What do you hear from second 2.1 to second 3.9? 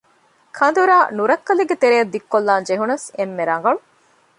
ދިއްކޮށްލާން ޖެހުނަސް އެންމެ ރަނގަޅު